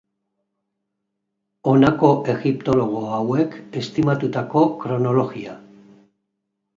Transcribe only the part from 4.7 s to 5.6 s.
kronologia.